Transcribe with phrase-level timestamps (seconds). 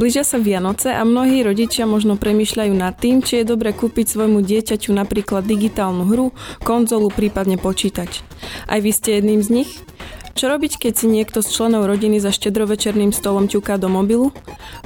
[0.00, 4.40] Blížia sa Vianoce a mnohí rodičia možno premyšľajú nad tým, či je dobre kúpiť svojmu
[4.40, 6.32] dieťaťu napríklad digitálnu hru,
[6.64, 8.24] konzolu, prípadne počítač.
[8.64, 9.70] Aj vy ste jedným z nich?
[10.32, 14.32] Čo robiť, keď si niekto z členov rodiny za štedrovečerným stolom ťuká do mobilu?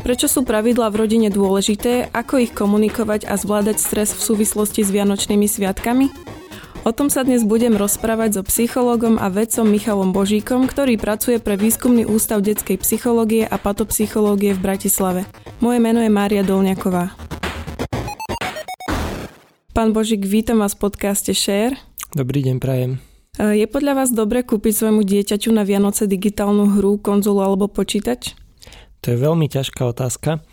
[0.02, 2.10] Prečo sú pravidlá v rodine dôležité?
[2.10, 6.10] Ako ich komunikovať a zvládať stres v súvislosti s Vianočnými sviatkami?
[6.84, 11.56] O tom sa dnes budem rozprávať so psychologom a vedcom Michalom Božíkom, ktorý pracuje pre
[11.56, 15.24] Výskumný ústav detskej psychológie a patopsychológie v Bratislave.
[15.64, 17.16] Moje meno je Mária Dolňaková.
[19.72, 21.72] Pán Božík, vítam vás v podcaste Share.
[22.12, 23.00] Dobrý deň, prajem.
[23.40, 28.36] E, je podľa vás dobre kúpiť svojmu dieťaťu na Vianoce digitálnu hru, konzolu alebo počítač?
[29.00, 30.44] To je veľmi ťažká otázka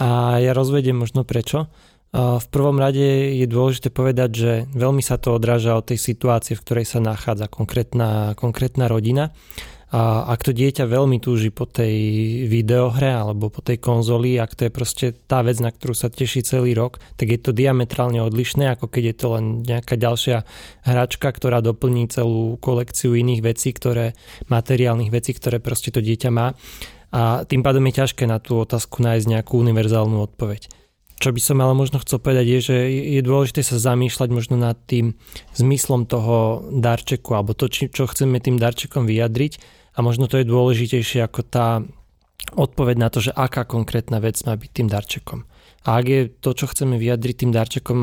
[0.00, 1.68] a ja rozvediem možno prečo.
[2.14, 6.62] V prvom rade je dôležité povedať, že veľmi sa to odráža od tej situácie, v
[6.62, 9.34] ktorej sa nachádza konkrétna, konkrétna rodina.
[9.94, 11.94] A ak to dieťa veľmi túži po tej
[12.46, 16.46] videohre alebo po tej konzoli, ak to je proste tá vec, na ktorú sa teší
[16.46, 20.46] celý rok, tak je to diametrálne odlišné, ako keď je to len nejaká ďalšia
[20.86, 24.14] hračka, ktorá doplní celú kolekciu iných vecí, ktoré,
[24.50, 26.54] materiálnych vecí, ktoré proste to dieťa má.
[27.14, 30.83] A tým pádom je ťažké na tú otázku nájsť nejakú univerzálnu odpoveď.
[31.14, 34.74] Čo by som ale možno chcel povedať je, že je dôležité sa zamýšľať možno nad
[34.90, 35.14] tým
[35.54, 39.62] zmyslom toho darčeku alebo to, čo chceme tým darčekom vyjadriť
[39.94, 41.80] a možno to je dôležitejšie ako tá
[42.52, 45.46] odpoveď na to, že aká konkrétna vec má byť tým darčekom.
[45.84, 47.98] A ak je to, čo chceme vyjadriť tým darčekom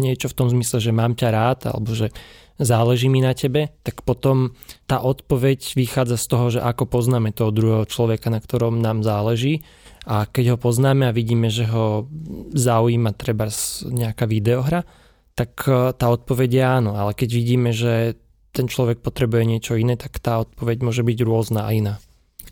[0.00, 2.08] niečo v tom zmysle, že mám ťa rád alebo že
[2.56, 4.56] záleží mi na tebe, tak potom
[4.88, 9.60] tá odpoveď vychádza z toho, že ako poznáme toho druhého človeka, na ktorom nám záleží
[10.06, 12.06] a keď ho poznáme a vidíme, že ho
[12.54, 13.50] zaujíma treba
[13.90, 14.86] nejaká videohra,
[15.34, 18.14] tak e, tá odpoveď je áno, ale keď vidíme, že
[18.54, 21.94] ten človek potrebuje niečo iné, tak tá odpoveď môže byť rôzna a iná.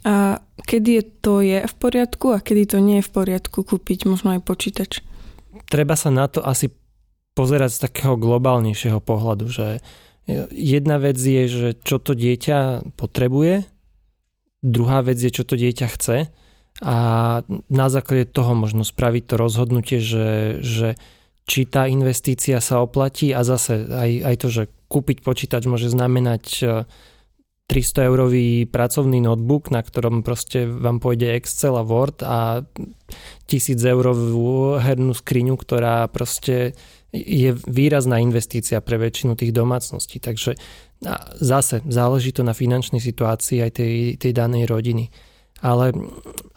[0.05, 4.05] A kedy je to je v poriadku a kedy to nie je v poriadku kúpiť
[4.05, 5.00] možno aj počítač?
[5.70, 6.68] Treba sa na to asi
[7.39, 9.80] pozerať z takého globálnejšieho pohľadu, že
[10.52, 13.64] jedna vec je, že čo to dieťa potrebuje,
[14.61, 16.29] druhá vec je, čo to dieťa chce
[16.83, 16.96] a
[17.70, 20.98] na základe toho možno spraviť to rozhodnutie, že, že
[21.46, 26.45] či tá investícia sa oplatí a zase aj, aj to, že kúpiť počítač môže znamenať
[27.70, 32.67] 300 e, eurový pracovný notebook, na ktorom proste vám pôjde Excel a Word a
[33.46, 36.74] 1000 eurovú hernú skriňu, ktorá proste
[37.14, 40.18] je výrazná investícia pre väčšinu tých domácností.
[40.18, 40.58] Takže
[41.39, 45.06] zase záleží to na finančnej situácii aj tej, tej danej rodiny.
[45.64, 45.97] Ale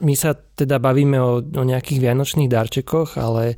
[0.04, 3.56] my sa teda bavíme o, o nejakých vianočných darčekoch, ale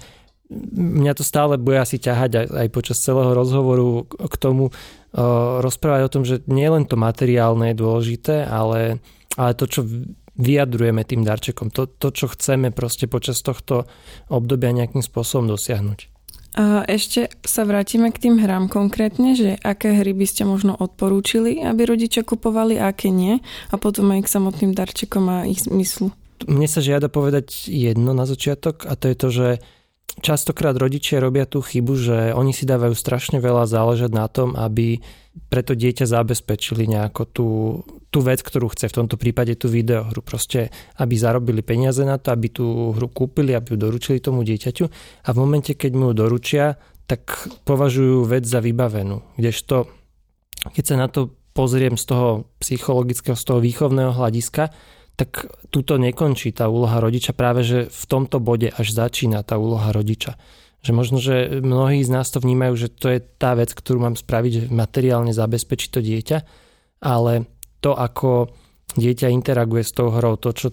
[0.77, 6.01] mňa to stále bude asi ťahať aj, aj počas celého rozhovoru k tomu uh, rozprávať
[6.05, 9.01] o tom, že nie len to materiálne je dôležité, ale,
[9.37, 9.85] ale to, čo
[10.39, 13.85] vyjadrujeme tým darčekom, to, to, čo chceme proste počas tohto
[14.31, 16.18] obdobia nejakým spôsobom dosiahnuť.
[16.57, 21.61] A ešte sa vrátime k tým hrám konkrétne, že aké hry by ste možno odporúčili,
[21.61, 23.37] aby rodičia kupovali a aké nie
[23.69, 26.09] a potom aj k samotným darčekom a ich zmyslu.
[26.49, 29.47] Mne sa žiada povedať jedno na začiatok a to je to, že
[30.17, 34.97] častokrát rodičia robia tú chybu, že oni si dávajú strašne veľa záležať na tom, aby
[35.47, 37.47] preto dieťa zabezpečili nejako tú,
[38.09, 40.19] tú vec, ktorú chce, v tomto prípade tú videohru.
[40.19, 44.85] Proste, aby zarobili peniaze na to, aby tú hru kúpili, aby ju doručili tomu dieťaťu
[45.25, 46.75] a v momente, keď mu ju doručia,
[47.09, 47.25] tak
[47.65, 49.23] považujú vec za vybavenú.
[49.39, 49.89] Kdežto,
[50.75, 52.29] keď sa na to pozriem z toho
[52.61, 54.69] psychologického, z toho výchovného hľadiska,
[55.19, 59.91] tak túto nekončí tá úloha rodiča, práve že v tomto bode až začína tá úloha
[59.91, 60.39] rodiča.
[60.79, 64.15] Že možno, že mnohí z nás to vnímajú, že to je tá vec, ktorú mám
[64.15, 66.37] spraviť, že materiálne zabezpečiť to dieťa,
[67.03, 67.51] ale
[67.83, 68.55] to, ako
[68.95, 70.71] dieťa interaguje s tou hrou, to, čo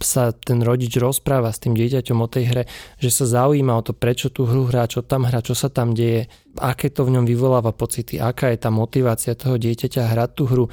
[0.00, 2.62] sa ten rodič rozpráva s tým dieťaťom o tej hre,
[2.96, 5.92] že sa zaujíma o to, prečo tú hru hrá, čo tam hrá, čo sa tam
[5.92, 10.44] deje, aké to v ňom vyvoláva pocity, aká je tá motivácia toho dieťaťa hrať tú
[10.48, 10.64] hru,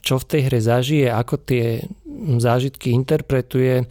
[0.00, 1.84] čo v tej hre zažije, ako tie
[2.38, 3.86] zážitky interpretuje,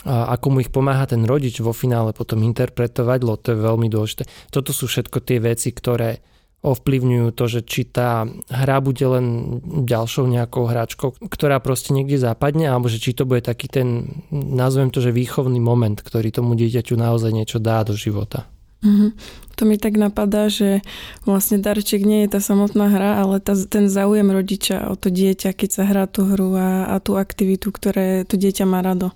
[0.00, 3.88] a ako mu ich pomáha ten rodič vo finále potom interpretovať, lebo to je veľmi
[3.92, 4.24] dôležité.
[4.48, 6.24] Toto sú všetko tie veci, ktoré
[6.60, 12.68] ovplyvňujú to, že či tá hra bude len ďalšou nejakou hračkou, ktorá proste niekde zapadne,
[12.68, 17.00] alebo že či to bude taký ten, nazvem to, že výchovný moment, ktorý tomu dieťaťu
[17.00, 18.44] naozaj niečo dá do života.
[18.80, 19.10] Mm-hmm.
[19.60, 20.80] To mi tak napadá, že
[21.28, 25.52] vlastne darček nie je tá samotná hra, ale tá, ten záujem rodiča o to dieťa,
[25.52, 29.12] keď sa hrá tú hru a, a tú aktivitu, ktoré to dieťa má rado.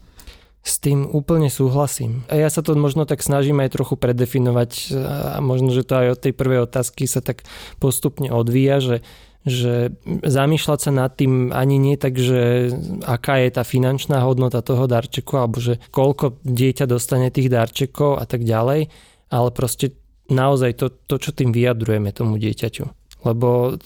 [0.65, 2.25] S tým úplne súhlasím.
[2.33, 4.97] A ja sa to možno tak snažím aj trochu predefinovať
[5.37, 7.45] a možno, že to aj od tej prvej otázky sa tak
[7.77, 8.97] postupne odvíja, že,
[9.45, 9.93] že
[10.25, 12.73] zamýšľať sa nad tým ani nie tak, že
[13.05, 18.25] aká je tá finančná hodnota toho darčeku, alebo že koľko dieťa dostane tých darčekov a
[18.25, 18.89] tak ďalej,
[19.29, 19.97] ale proste
[20.29, 22.85] naozaj to, to čo tým vyjadrujeme tomu dieťaťu.
[23.25, 23.77] Lebo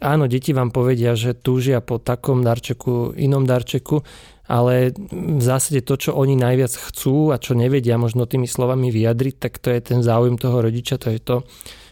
[0.00, 4.04] áno, deti vám povedia, že túžia po takom darčeku, inom darčeku,
[4.48, 9.34] ale v zásade to, čo oni najviac chcú a čo nevedia možno tými slovami vyjadriť,
[9.36, 11.36] tak to je ten záujem toho rodiča, to je to,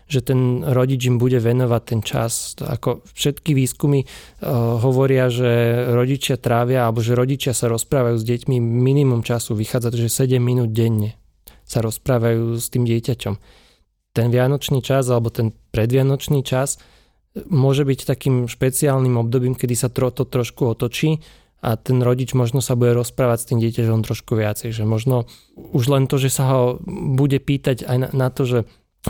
[0.08, 2.56] že ten rodič im bude venovať ten čas.
[2.56, 8.56] Ako všetky výskumy uh, hovoria, že rodičia trávia, alebo že rodičia sa rozprávajú s deťmi
[8.56, 11.20] minimum času, vychádza to, že 7 minút denne
[11.66, 13.34] sa rozprávajú s tým dieťaťom.
[14.14, 16.80] Ten vianočný čas alebo ten predvianočný čas
[17.44, 21.20] môže byť takým špeciálnym obdobím, kedy sa to, trošku otočí
[21.60, 25.84] a ten rodič možno sa bude rozprávať s tým dieťaťom trošku viacej, že možno už
[25.92, 28.58] len to, že sa ho bude pýtať aj na, na to, že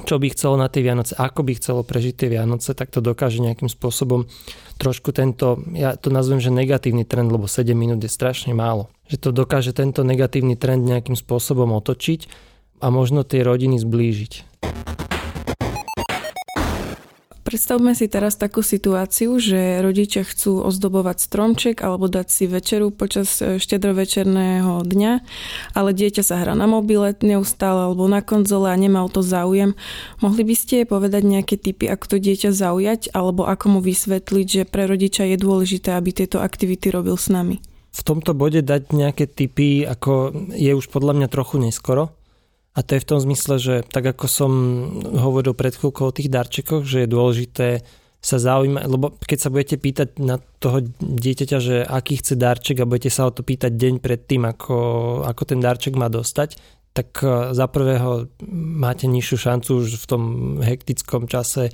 [0.05, 3.41] čo by chcelo na tie Vianoce, ako by chcelo prežiť tie Vianoce, tak to dokáže
[3.41, 4.29] nejakým spôsobom
[4.77, 8.93] trošku tento, ja to nazvem, že negatívny trend, lebo 7 minút je strašne málo.
[9.09, 12.29] Že to dokáže tento negatívny trend nejakým spôsobom otočiť
[12.85, 14.33] a možno tie rodiny zblížiť.
[17.57, 23.41] Predstavme si teraz takú situáciu, že rodičia chcú ozdobovať stromček alebo dať si večeru počas
[23.41, 25.13] e, štedrovečerného dňa,
[25.73, 29.73] ale dieťa sa hrá na mobile neustále alebo na konzole a nemá o to záujem.
[30.21, 34.63] Mohli by ste povedať nejaké typy, ako to dieťa zaujať alebo ako mu vysvetliť, že
[34.69, 37.65] pre rodiča je dôležité, aby tieto aktivity robil s nami?
[37.97, 42.13] V tomto bode dať nejaké typy, ako je už podľa mňa trochu neskoro,
[42.77, 44.53] a to je v tom zmysle, že tak ako som
[45.17, 47.69] hovoril pred chvíľkou o tých darčekoch, že je dôležité
[48.21, 52.89] sa zaujímať, lebo keď sa budete pýtať na toho dieťaťa, že aký chce darček a
[52.89, 54.77] budete sa o to pýtať deň pred tým, ako,
[55.25, 56.59] ako ten darček má dostať,
[56.91, 60.23] tak e, za prvého máte nižšiu šancu už v tom
[60.59, 61.71] hektickom čase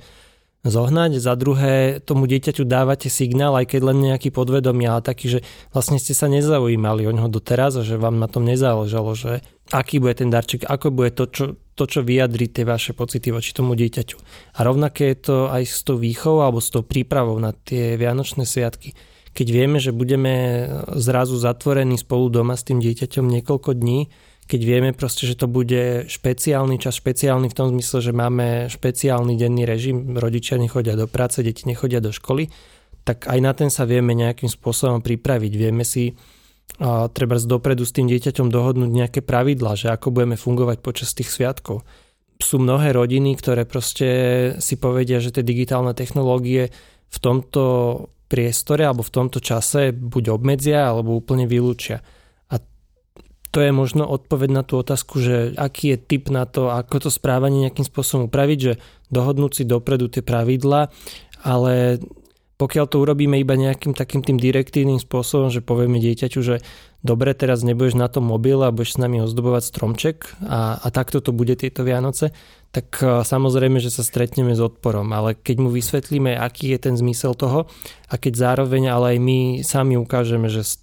[0.63, 1.19] zohnať.
[1.19, 5.39] Za druhé, tomu dieťaťu dávate signál, aj keď len nejaký podvedomý, ale taký, že
[5.75, 10.03] vlastne ste sa nezaujímali o ňoho doteraz a že vám na tom nezáležalo, že aký
[10.03, 11.45] bude ten darček, ako bude to, čo,
[11.77, 14.17] to, čo vyjadrí tie vaše pocity voči tomu dieťaťu.
[14.57, 18.43] A rovnaké je to aj s tou výchovou alebo s tou prípravou na tie Vianočné
[18.43, 18.91] sviatky.
[19.33, 24.11] Keď vieme, že budeme zrazu zatvorení spolu doma s tým dieťaťom niekoľko dní,
[24.43, 29.39] keď vieme proste, že to bude špeciálny čas, špeciálny v tom zmysle, že máme špeciálny
[29.39, 32.51] denný režim, rodičia nechodia do práce, deti nechodia do školy,
[33.07, 35.51] tak aj na ten sa vieme nejakým spôsobom pripraviť.
[35.55, 36.15] Vieme si
[36.81, 41.29] a treba dopredu s tým dieťaťom dohodnúť nejaké pravidlá, že ako budeme fungovať počas tých
[41.29, 41.85] sviatkov.
[42.41, 44.07] Sú mnohé rodiny, ktoré proste
[44.57, 46.73] si povedia, že tie digitálne technológie
[47.13, 47.63] v tomto
[48.25, 52.01] priestore alebo v tomto čase buď obmedzia alebo úplne vylúčia
[53.53, 57.09] to je možno odpoveď na tú otázku, že aký je typ na to, ako to
[57.13, 58.73] správanie nejakým spôsobom upraviť, že
[59.13, 60.89] dohodnúť si dopredu tie pravidlá,
[61.45, 62.01] ale
[62.57, 66.61] pokiaľ to urobíme iba nejakým takým tým direktívnym spôsobom, že povieme dieťaťu, že
[67.01, 71.19] dobre, teraz nebudeš na tom mobile a budeš s nami ozdobovať stromček a, a takto
[71.19, 72.31] to bude tieto Vianoce,
[72.69, 76.95] tak e, samozrejme, že sa stretneme s odporom, ale keď mu vysvetlíme, aký je ten
[76.95, 77.65] zmysel toho
[78.09, 80.77] a keď zároveň ale aj my sami ukážeme, že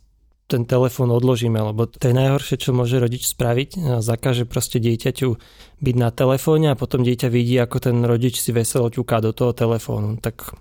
[0.50, 4.02] ten telefón odložíme, lebo to je najhoršie, čo môže rodič spraviť.
[4.02, 5.38] Zakáže proste dieťaťu
[5.78, 9.54] byť na telefóne a potom dieťa vidí, ako ten rodič si veselo ťuká do toho
[9.54, 10.18] telefónu.
[10.18, 10.58] Tak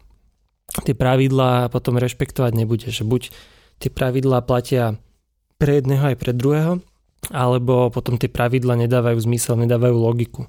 [0.86, 3.34] tie pravidlá potom rešpektovať nebude, že buď
[3.80, 5.00] tie pravidlá platia
[5.60, 6.80] pre jedného aj pre druhého,
[7.32, 10.48] alebo potom tie pravidla nedávajú zmysel, nedávajú logiku.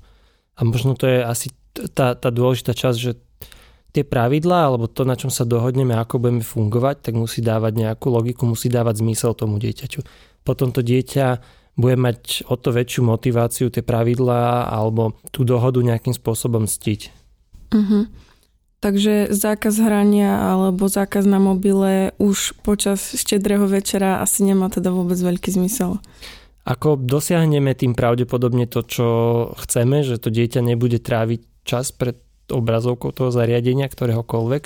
[0.54, 1.48] A možno to je asi
[1.94, 3.12] tá, tá dôležitá časť, že
[3.90, 8.06] tie pravidlá alebo to, na čom sa dohodneme, ako budeme fungovať, tak musí dávať nejakú
[8.10, 10.06] logiku, musí dávať zmysel tomu dieťaťu.
[10.46, 11.42] Potom to dieťa
[11.74, 17.00] bude mať o to väčšiu motiváciu tie pravidlá alebo tú dohodu nejakým spôsobom ctiť.
[17.70, 18.06] Uh-huh.
[18.80, 25.20] Takže zákaz hrania alebo zákaz na mobile už počas štedrého večera asi nemá teda vôbec
[25.20, 26.00] veľký zmysel.
[26.64, 29.08] Ako dosiahneme tým pravdepodobne to, čo
[29.60, 34.62] chceme, že to dieťa nebude tráviť čas pred obrazovkou toho zariadenia, ktoréhokoľvek.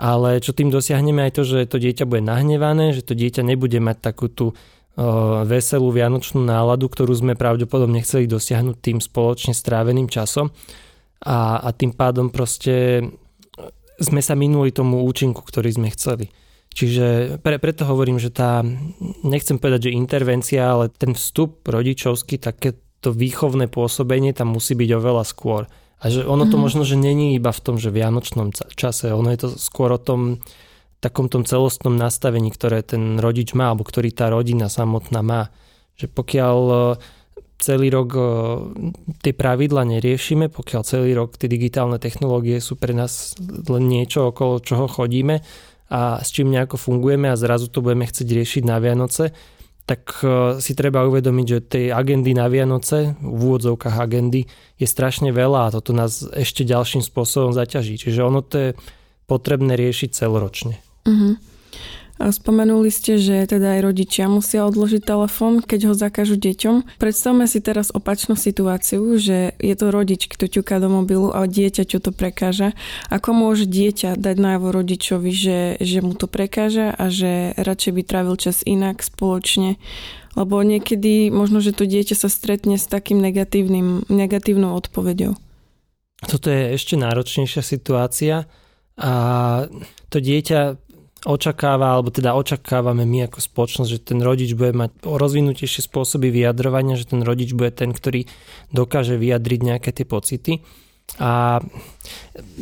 [0.00, 3.82] Ale čo tým dosiahneme aj to, že to dieťa bude nahnevané, že to dieťa nebude
[3.82, 4.54] mať takú tú
[5.46, 10.50] veselú vianočnú náladu, ktorú sme pravdepodobne chceli dosiahnuť tým spoločne stráveným časom.
[11.20, 13.04] A, a tým pádom proste
[14.00, 16.32] sme sa minuli tomu účinku, ktorý sme chceli.
[16.70, 18.62] Čiže pre, preto hovorím, že tá,
[19.26, 25.24] nechcem povedať, že intervencia, ale ten vstup rodičovský, takéto výchovné pôsobenie tam musí byť oveľa
[25.26, 25.66] skôr.
[26.00, 26.62] A že ono to mm-hmm.
[26.64, 30.40] možno, že není iba v tom, že vianočnom čase, ono je to skôr o tom
[31.00, 35.42] takom tom celostnom nastavení, ktoré ten rodič má, alebo ktorý tá rodina samotná má.
[35.96, 36.56] Že pokiaľ
[37.60, 38.16] celý rok
[39.20, 43.36] tie pravidla neriešime, pokiaľ celý rok tie digitálne technológie sú pre nás
[43.68, 45.44] len niečo, okolo čoho chodíme
[45.92, 49.36] a s čím nejako fungujeme a zrazu to budeme chcieť riešiť na Vianoce,
[49.84, 50.22] tak
[50.62, 54.46] si treba uvedomiť, že tej agendy na Vianoce, v úvodzovkách agendy,
[54.78, 57.98] je strašne veľa a toto nás ešte ďalším spôsobom zaťaží.
[57.98, 58.70] Čiže ono to je
[59.26, 60.78] potrebné riešiť celoročne.
[61.10, 61.34] Uh-huh.
[62.20, 67.00] Spomenuli ste, že teda aj rodičia musia odložiť telefón, keď ho zakážu deťom.
[67.00, 71.88] Predstavme si teraz opačnú situáciu, že je to rodič, kto ťuká do mobilu a dieťa
[71.88, 72.76] čo to prekáža.
[73.08, 78.02] Ako môže dieťa dať najavo rodičovi, že, že mu to prekáža a že radšej by
[78.04, 79.80] trávil čas inak spoločne
[80.38, 85.34] lebo niekedy možno, že to dieťa sa stretne s takým negatívnym, negatívnou odpoveďou.
[86.22, 88.46] Toto je ešte náročnejšia situácia
[88.94, 89.12] a
[90.12, 90.89] to dieťa
[91.26, 96.96] očakáva, alebo teda očakávame my ako spoločnosť, že ten rodič bude mať rozvinutejšie spôsoby vyjadrovania,
[96.96, 98.24] že ten rodič bude ten, ktorý
[98.72, 100.52] dokáže vyjadriť nejaké tie pocity.
[101.18, 101.58] A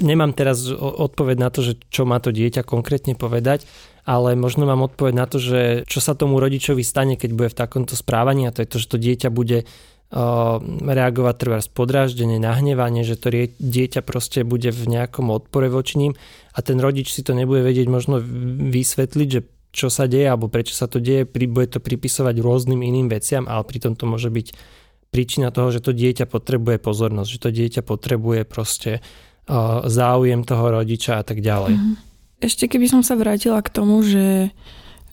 [0.00, 3.68] nemám teraz odpoveď na to, že čo má to dieťa konkrétne povedať,
[4.08, 7.58] ale možno mám odpoveď na to, že čo sa tomu rodičovi stane, keď bude v
[7.60, 9.68] takomto správaní a to je to, že to dieťa bude
[10.08, 13.28] reagovať treba podráždenie, nahnevanie, že to
[13.60, 16.12] dieťa proste bude v nejakom odpore voči ním
[16.56, 18.16] a ten rodič si to nebude vedieť možno
[18.72, 23.12] vysvetliť, že čo sa deje alebo prečo sa to deje, bude to pripisovať rôznym iným
[23.12, 24.56] veciam, ale pritom to môže byť
[25.12, 29.04] príčina toho, že to dieťa potrebuje pozornosť, že to dieťa potrebuje proste
[29.84, 31.76] záujem toho rodiča a tak ďalej.
[31.76, 31.94] Mhm.
[32.38, 34.56] Ešte keby som sa vrátila k tomu, že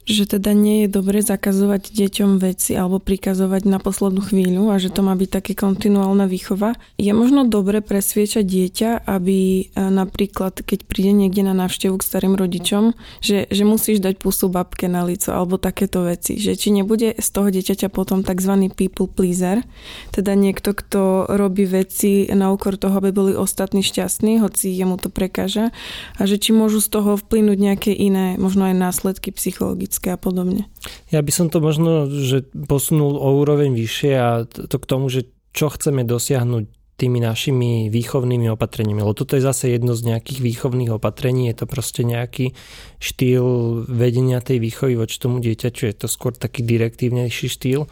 [0.05, 4.93] že teda nie je dobre zakazovať deťom veci alebo prikazovať na poslednú chvíľu a že
[4.93, 6.77] to má byť také kontinuálna výchova.
[7.01, 12.37] Je možno dobre presviečať dieťa, aby e, napríklad, keď príde niekde na návštevu k starým
[12.37, 16.37] rodičom, že, že musíš dať pusu babke na lico alebo takéto veci.
[16.37, 18.53] Že či nebude z toho dieťaťa potom tzv.
[18.77, 19.65] people pleaser,
[20.13, 25.09] teda niekto, kto robí veci na úkor toho, aby boli ostatní šťastní, hoci jemu to
[25.09, 25.73] prekáža
[26.21, 30.19] a že či môžu z toho vplynúť nejaké iné, možno aj následky psychologické ekologické a
[30.19, 30.67] podobne.
[31.09, 35.31] Ja by som to možno že posunul o úroveň vyššie a to k tomu, že
[35.55, 39.03] čo chceme dosiahnuť tými našimi výchovnými opatreniami.
[39.03, 42.55] Lebo toto je zase jedno z nejakých výchovných opatrení, je to proste nejaký
[43.03, 43.43] štýl
[43.91, 47.91] vedenia tej výchovy voči tomu dieťaťu, je to skôr taký direktívnejší štýl.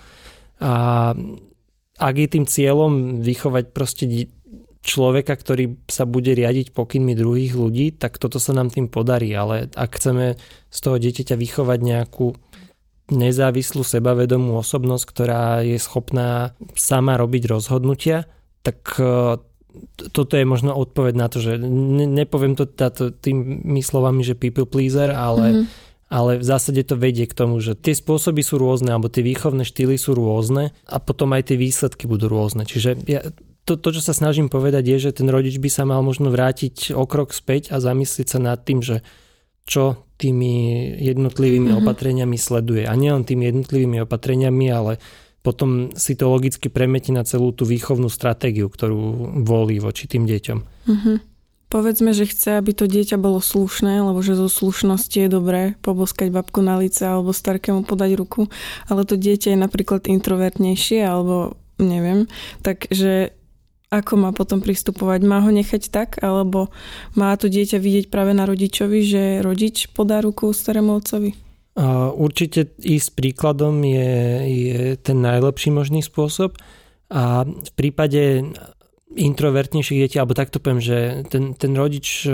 [0.63, 0.73] A
[1.99, 4.07] ak je tým cieľom vychovať proste
[4.83, 9.31] človeka, ktorý sa bude riadiť pokynmi druhých ľudí, tak toto sa nám tým podarí.
[9.31, 10.35] Ale ak chceme
[10.67, 12.35] z toho dieťaťa vychovať nejakú
[13.07, 18.27] nezávislú sebavedomú osobnosť, ktorá je schopná sama robiť rozhodnutia,
[18.63, 19.39] tak e,
[20.11, 24.67] toto je možno odpoveď na to, že ne, nepoviem to táto, tými slovami, že people
[24.67, 25.65] pleaser, ale, mm-hmm.
[26.11, 29.67] ale v zásade to vedie k tomu, že tie spôsoby sú rôzne, alebo tie výchovné
[29.67, 32.63] štýly sú rôzne a potom aj tie výsledky budú rôzne.
[32.63, 33.19] Čiže ja
[33.63, 36.91] to, to, čo sa snažím povedať, je, že ten rodič by sa mal možno vrátiť
[36.91, 38.99] o krok späť a zamyslieť sa nad tým, že
[39.63, 40.51] čo tými
[40.99, 41.83] jednotlivými mm-hmm.
[41.83, 42.83] opatreniami sleduje.
[42.83, 44.99] A nielen tými jednotlivými opatreniami, ale
[45.43, 50.59] potom si to logicky premetí na celú tú výchovnú stratégiu, ktorú volí voči tým deťom.
[50.59, 51.17] Mm-hmm.
[51.71, 56.29] Povedzme, že chce, aby to dieťa bolo slušné, lebo že zo slušnosti je dobré poboskať
[56.29, 58.45] babku na lice alebo starkému podať ruku,
[58.85, 62.29] ale to dieťa je napríklad introvertnejšie alebo neviem,
[62.61, 63.33] takže
[63.93, 65.21] ako má potom pristupovať?
[65.21, 66.73] Má ho nechať tak, alebo
[67.13, 71.37] má to dieťa vidieť práve na rodičovi, že rodič podá ruku starému otcovi?
[72.17, 74.13] Určite ísť príkladom je,
[74.45, 76.57] je ten najlepší možný spôsob
[77.09, 78.49] a v prípade
[79.13, 82.25] introvertnejších detí, alebo takto poviem, že ten, ten rodič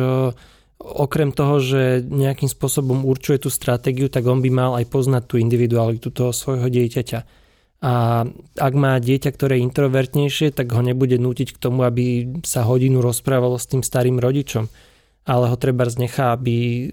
[0.80, 5.36] okrem toho, že nejakým spôsobom určuje tú stratégiu, tak on by mal aj poznať tú
[5.36, 7.39] individualitu toho svojho dieťaťa
[7.80, 8.28] a
[8.60, 13.00] ak má dieťa, ktoré je introvertnejšie, tak ho nebude nútiť k tomu, aby sa hodinu
[13.00, 14.68] rozprávalo s tým starým rodičom.
[15.24, 16.90] Ale ho treba znechá, aby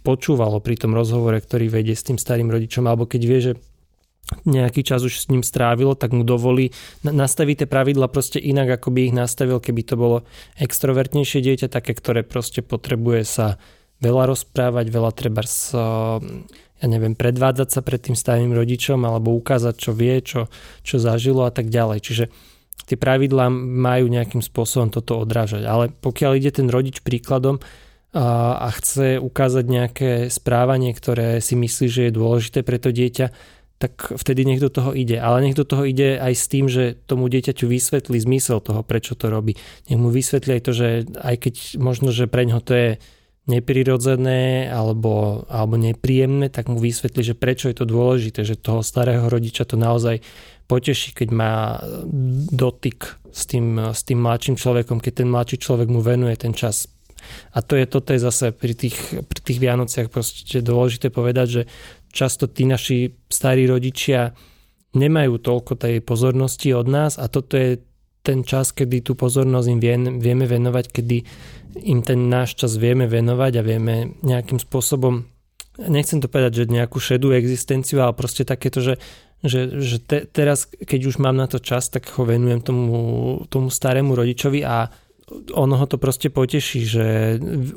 [0.00, 3.52] počúvalo pri tom rozhovore, ktorý vedie s tým starým rodičom, alebo keď vie, že
[4.48, 6.72] nejaký čas už s ním strávilo, tak mu dovolí
[7.04, 10.24] nastaviť tie pravidla proste inak, ako by ich nastavil, keby to bolo
[10.56, 13.46] extrovertnejšie dieťa, také, ktoré proste potrebuje sa
[14.00, 15.44] veľa rozprávať, veľa treba
[16.84, 20.52] ja neviem, predvádzať sa pred tým starým rodičom alebo ukázať, čo vie, čo,
[20.84, 21.98] čo zažilo a tak ďalej.
[22.04, 22.24] Čiže
[22.84, 25.64] tie pravidlá majú nejakým spôsobom toto odrážať.
[25.64, 27.64] Ale pokiaľ ide ten rodič príkladom
[28.12, 33.32] a, a chce ukázať nejaké správanie, ktoré si myslí, že je dôležité pre to dieťa,
[33.80, 35.16] tak vtedy do toho ide.
[35.16, 39.32] Ale do toho ide aj s tým, že tomu dieťaťu vysvetlí zmysel toho, prečo to
[39.32, 39.56] robí.
[39.88, 42.90] Nech mu vysvetlí aj to, že aj keď možno, že pre ňo to je
[43.44, 49.28] neprirodzené alebo, alebo nepríjemné, tak mu vysvetli, že prečo je to dôležité, že toho starého
[49.28, 50.24] rodiča to naozaj
[50.64, 51.76] poteší, keď má
[52.48, 56.88] dotyk s tým, s tým mladším človekom, keď ten mladší človek mu venuje ten čas.
[57.52, 61.62] A to je, toto je zase pri tých, pri tých Vianociach proste dôležité povedať, že
[62.12, 64.32] často tí naši starí rodičia
[64.96, 67.82] nemajú toľko tej pozornosti od nás a toto je
[68.24, 69.80] ten čas, kedy tú pozornosť im
[70.16, 71.16] vieme venovať, kedy
[71.84, 75.28] im ten náš čas vieme venovať a vieme nejakým spôsobom,
[75.76, 78.96] nechcem to povedať, že nejakú šedú existenciu, ale proste takéto, že,
[79.44, 82.96] že, že te, teraz, keď už mám na to čas, tak ho venujem tomu,
[83.52, 84.88] tomu starému rodičovi a
[85.56, 87.04] ono ho to proste poteší, že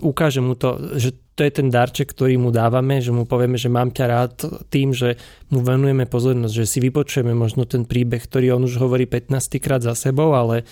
[0.04, 3.72] ukáže mu to, že to je ten darček, ktorý mu dávame, že mu povieme, že
[3.72, 4.34] mám ťa rád
[4.68, 5.16] tým, že
[5.48, 9.80] mu venujeme pozornosť, že si vypočujeme možno ten príbeh, ktorý on už hovorí 15 krát
[9.80, 10.68] za sebou, ale,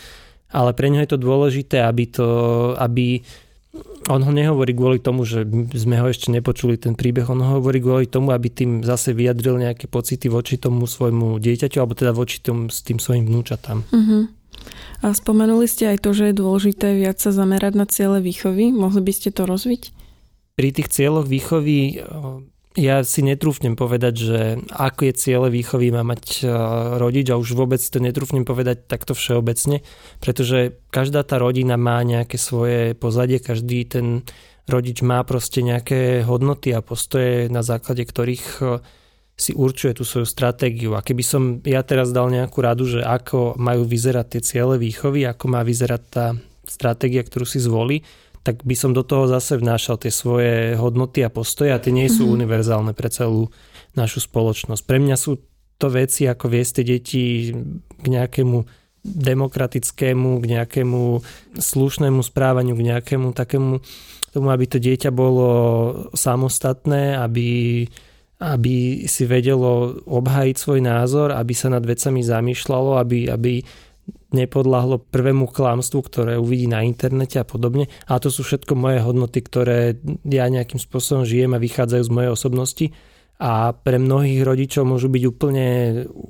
[0.52, 2.28] ale pre ňo je to dôležité, aby to,
[2.76, 3.24] aby
[4.06, 7.82] on ho nehovorí kvôli tomu, že sme ho ešte nepočuli ten príbeh, on ho hovorí
[7.82, 12.40] kvôli tomu, aby tým zase vyjadril nejaké pocity voči tomu svojmu dieťaťu, alebo teda voči
[12.46, 13.82] s tým svojim vnúčatám.
[13.90, 14.30] Uh-huh.
[15.06, 18.74] A spomenuli ste aj to, že je dôležité viac sa zamerať na ciele výchovy.
[18.74, 19.94] Mohli by ste to rozviť?
[20.56, 22.00] Pri tých cieľoch výchovy
[22.76, 26.44] ja si netrúfnem povedať, že ako je ciele výchovy má mať
[27.00, 29.80] rodič a už vôbec to netrúfnem povedať takto všeobecne,
[30.20, 34.28] pretože každá tá rodina má nejaké svoje pozadie, každý ten
[34.68, 38.60] rodič má proste nejaké hodnoty a postoje, na základe ktorých
[39.36, 40.96] si určuje tú svoju stratégiu.
[40.96, 45.28] A keby som ja teraz dal nejakú radu, že ako majú vyzerať tie ciele výchovy,
[45.28, 46.26] ako má vyzerať tá
[46.64, 48.08] stratégia, ktorú si zvolí,
[48.46, 52.08] tak by som do toho zase vnášal tie svoje hodnoty a postoje a tie nie
[52.08, 52.38] sú mm-hmm.
[52.38, 53.52] univerzálne pre celú
[53.98, 54.86] našu spoločnosť.
[54.86, 55.42] Pre mňa sú
[55.76, 57.24] to veci, ako viesť tie deti
[58.00, 61.02] k nejakému demokratickému, k nejakému
[61.60, 63.84] slušnému správaniu, k nejakému takému
[64.36, 65.50] tomu, aby to dieťa bolo
[66.12, 67.48] samostatné, aby
[68.36, 73.64] aby si vedelo obhájiť svoj názor, aby sa nad vecami zamýšľalo, aby, aby
[74.36, 77.88] nepodľahlo prvému klamstvu, ktoré uvidí na internete a podobne.
[78.12, 79.96] A to sú všetko moje hodnoty, ktoré
[80.28, 82.86] ja nejakým spôsobom žijem a vychádzajú z mojej osobnosti
[83.40, 85.68] a pre mnohých rodičov môžu byť úplne,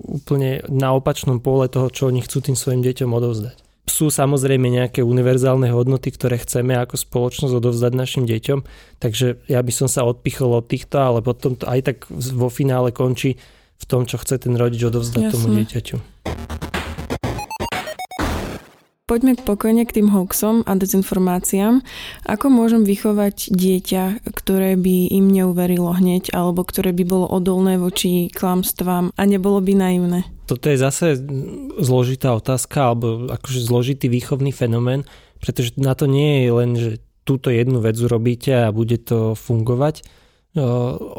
[0.09, 5.05] úplne na opačnom pole toho, čo oni chcú tým svojim deťom odovzdať sú samozrejme nejaké
[5.05, 8.59] univerzálne hodnoty, ktoré chceme ako spoločnosť odovzdať našim deťom,
[8.97, 12.89] takže ja by som sa odpichol od týchto, ale potom to aj tak vo finále
[12.89, 13.37] končí
[13.75, 15.33] v tom, čo chce ten rodič odovzdať Jasne.
[15.33, 15.95] tomu dieťaťu.
[19.05, 21.85] Poďme pokojne k tým hoaxom a dezinformáciám.
[22.25, 28.33] Ako môžem vychovať dieťa, ktoré by im neuverilo hneď, alebo ktoré by bolo odolné voči
[28.33, 30.34] klamstvám a nebolo by naivné?
[30.45, 31.17] Toto je zase
[31.81, 35.03] zložitá otázka, alebo akože zložitý výchovný fenomén,
[35.41, 36.91] pretože na to nie je len, že
[37.25, 40.05] túto jednu vec urobíte a bude to fungovať.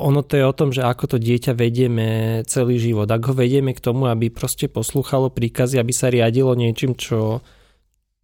[0.00, 3.10] Ono to je o tom, že ako to dieťa vedieme celý život.
[3.10, 7.44] Ak ho vedieme k tomu, aby proste poslúchalo príkazy, aby sa riadilo niečím, čo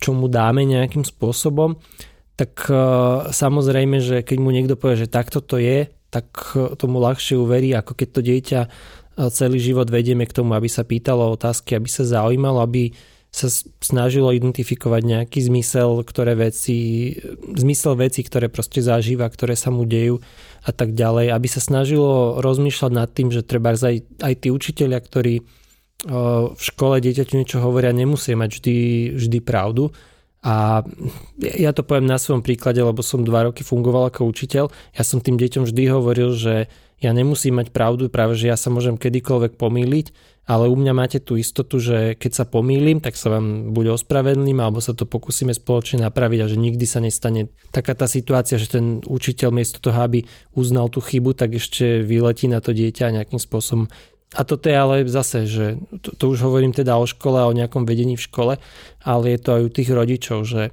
[0.02, 1.78] čo mu dáme nejakým spôsobom,
[2.34, 2.66] tak
[3.30, 7.72] samozrejme, že keď mu niekto povie, že takto to je, tak e, tomu ľahšie uverí,
[7.72, 8.68] ako keď to dieťa e,
[9.32, 12.92] celý život vedieme k tomu, aby sa pýtalo otázky, aby sa zaujímalo, aby
[13.32, 13.48] sa
[13.80, 17.16] snažilo identifikovať nejaký zmysel, ktoré veci,
[17.56, 20.20] zmysel veci, ktoré proste zažíva, ktoré sa mu dejú
[20.68, 25.00] a tak ďalej, aby sa snažilo rozmýšľať nad tým, že treba aj, aj tí učiteľia,
[25.00, 25.34] ktorí
[26.52, 28.76] v škole dieťaťu niečo hovoria, nemusí mať vždy,
[29.14, 29.94] vždy pravdu.
[30.42, 30.82] A
[31.38, 34.74] ja to poviem na svojom príklade, lebo som dva roky fungoval ako učiteľ.
[34.90, 36.66] Ja som tým deťom vždy hovoril, že
[37.02, 40.06] ja nemusím mať pravdu, práve že ja sa môžem kedykoľvek pomýliť,
[40.42, 44.58] ale u mňa máte tú istotu, že keď sa pomýlim, tak sa vám buď ospravedlím,
[44.58, 48.70] alebo sa to pokúsime spoločne napraviť a že nikdy sa nestane taká tá situácia, že
[48.70, 50.26] ten učiteľ miesto toho, aby
[50.58, 53.86] uznal tú chybu, tak ešte vyletí na to dieťa a nejakým spôsobom
[54.32, 57.56] a toto je ale zase, že to, to už hovorím teda o škole a o
[57.56, 58.54] nejakom vedení v škole,
[59.04, 60.72] ale je to aj u tých rodičov, že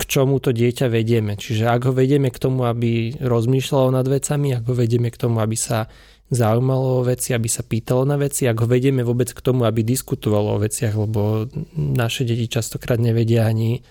[0.00, 1.36] k čomu to dieťa vedieme.
[1.36, 5.44] Čiže ak ho vedieme k tomu, aby rozmýšľalo nad vecami, ak ho vedieme k tomu,
[5.44, 5.92] aby sa
[6.32, 9.84] zaujímalo o veci, aby sa pýtalo na veci, ak ho vedieme vôbec k tomu, aby
[9.84, 13.84] diskutovalo o veciach, lebo naše deti častokrát nevedia ani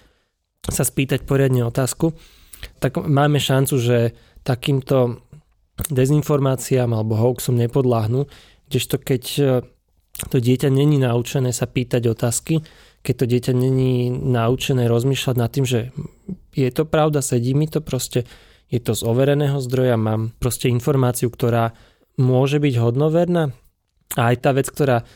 [0.66, 2.16] sa spýtať poriadne otázku,
[2.82, 3.98] tak máme šancu, že
[4.42, 5.22] takýmto
[5.88, 8.28] dezinformáciám alebo hoaxom nepodláhnu,
[8.70, 9.44] Kdežto keď e,
[10.30, 12.62] to dieťa není naučené sa pýtať otázky,
[13.02, 15.90] keď to dieťa není naučené rozmýšľať nad tým, že
[16.54, 18.28] je to pravda, sedí mi to proste,
[18.68, 21.74] je to z overeného zdroja, mám proste informáciu, ktorá
[22.20, 23.56] môže byť hodnoverná.
[24.20, 25.08] A aj tá vec, ktorá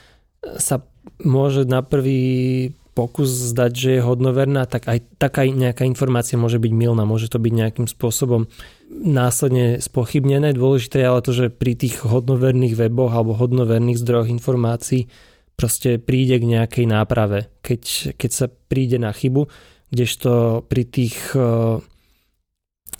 [0.57, 0.87] sa
[1.19, 6.73] môže na prvý pokus zdať, že je hodnoverná, tak aj taká nejaká informácia môže byť
[6.73, 8.45] milná, môže to byť nejakým spôsobom
[8.93, 10.53] následne spochybnené.
[10.53, 15.10] Dôležité je ale to, že pri tých hodnoverných weboch alebo hodnoverných zdrojoch informácií
[15.58, 19.49] proste príde k nejakej náprave, keď, keď sa príde na chybu,
[19.93, 21.82] kdežto pri tých uh,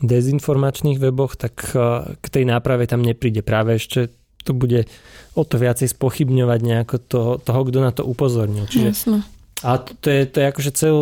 [0.02, 3.46] dezinformačných weboch, tak uh, k tej náprave tam nepríde.
[3.46, 4.86] Práve ešte to bude
[5.34, 8.68] o to viacej spochybňovať nejako to, toho, kto na to upozornil.
[8.70, 9.20] Čiže Jasne.
[9.64, 10.96] A to je, to je akože cel,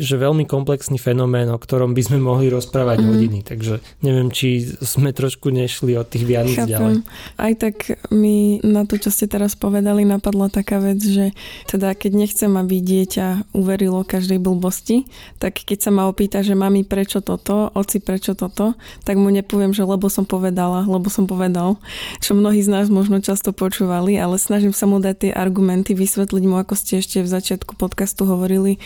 [0.00, 3.06] že veľmi komplexný fenomén, o ktorom by sme mohli rozprávať mm.
[3.12, 7.04] hodiny, takže neviem, či sme trošku nešli od tých Vianoc ďalej.
[7.36, 11.36] Aj tak mi na to, čo ste teraz povedali, napadla taká vec, že
[11.68, 15.04] teda keď nechcem, aby dieťa uverilo každej blbosti,
[15.36, 18.72] tak keď sa ma opýta, že mami prečo toto, oci prečo toto,
[19.04, 21.76] tak mu nepoviem, že lebo som povedala, lebo som povedal,
[22.24, 26.44] čo mnohí z nás možno často počúvali, ale snažím sa mu dať tie argumenty, vysvetliť
[26.48, 28.78] mu, ako ste ešte v začiatku podcastu podcastu hovorili,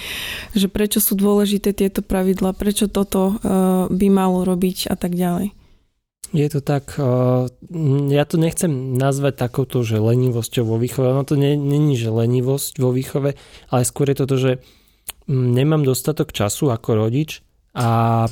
[0.56, 5.52] že prečo sú dôležité tieto pravidla, prečo toto uh, by malo robiť a tak ďalej.
[6.33, 7.44] Je to tak, uh,
[8.09, 11.12] ja to nechcem nazvať takouto, že lenivosťou vo výchove.
[11.12, 13.37] Ono to není, že lenivosť vo výchove,
[13.68, 14.52] ale skôr je to to, že
[15.28, 17.44] mm, nemám dostatok času ako rodič
[17.76, 18.24] a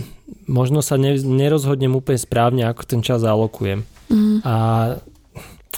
[0.48, 3.84] možno sa nerozhodnem úplne správne, ako ten čas alokujem.
[4.08, 4.40] Mm.
[4.40, 4.54] A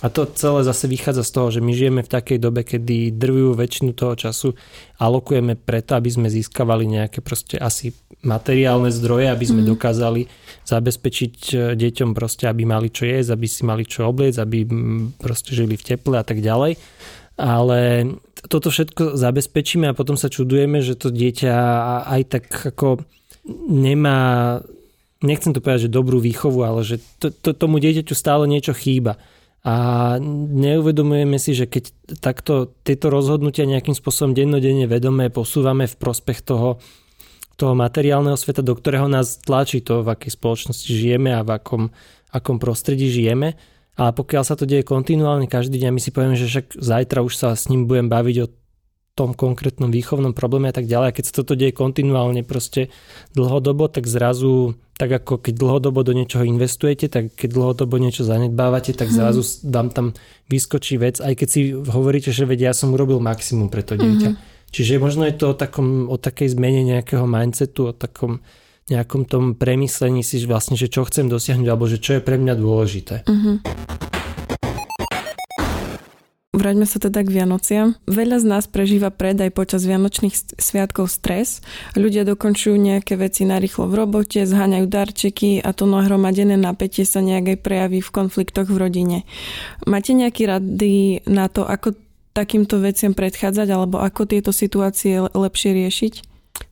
[0.00, 3.52] a to celé zase vychádza z toho, že my žijeme v takej dobe, kedy drvujú
[3.52, 4.56] väčšinu toho času
[4.96, 7.92] alokujeme preto, aby sme získavali nejaké proste asi
[8.24, 9.68] materiálne zdroje, aby sme mm.
[9.76, 10.24] dokázali
[10.64, 14.64] zabezpečiť e, deťom proste, aby mali čo jesť, aby si mali čo obliec, aby
[15.20, 16.80] proste žili v teple a tak ďalej.
[17.36, 17.80] Ale
[18.48, 21.52] toto všetko zabezpečíme a potom sa čudujeme, že to dieťa
[22.08, 23.04] aj tak ako
[23.68, 24.60] nemá,
[25.20, 29.20] nechcem to povedať, že dobrú výchovu, ale že to, to, tomu dieťaťu stále niečo chýba
[29.60, 30.16] a
[30.56, 36.80] neuvedomujeme si, že keď takto tieto rozhodnutia nejakým spôsobom dennodenne vedomé posúvame v prospech toho,
[37.60, 41.82] toho materiálneho sveta, do ktorého nás tlačí to, v akej spoločnosti žijeme a v akom,
[42.32, 43.60] akom prostredí žijeme.
[44.00, 47.36] A pokiaľ sa to deje kontinuálne každý deň, my si povieme, že však zajtra už
[47.36, 48.50] sa s ním budem baviť o
[49.20, 51.06] tom konkrétnom výchovnom probléme a tak ďalej.
[51.12, 52.88] A keď sa toto deje kontinuálne proste
[53.36, 58.96] dlhodobo, tak zrazu, tak ako keď dlhodobo do niečoho investujete, tak keď dlhodobo niečo zanedbávate,
[58.96, 59.16] tak mhm.
[59.20, 60.06] zrazu vám tam
[60.48, 64.30] vyskočí vec, aj keď si hovoríte, že vedia, ja som urobil maximum pre to dieťa.
[64.32, 64.58] Mm-hmm.
[64.70, 68.38] Čiže možno je to o, takom, o takej zmene nejakého mindsetu, o takom
[68.86, 72.54] nejakom tom premyslení si vlastne, že čo chcem dosiahnuť, alebo že čo je pre mňa
[72.58, 73.26] dôležité.
[73.26, 74.19] Mm-hmm.
[76.50, 77.94] Vráťme sa teda k Vianociam.
[78.10, 81.62] Veľa z nás prežíva predaj počas Vianočných sviatkov stres.
[81.94, 87.54] Ľudia dokončujú nejaké veci narýchlo v robote, zháňajú darčeky a to nahromadené napätie sa nejak
[87.54, 89.18] aj prejaví v konfliktoch v rodine.
[89.86, 91.94] Máte nejaké rady na to, ako
[92.34, 96.29] takýmto veciam predchádzať alebo ako tieto situácie lepšie riešiť?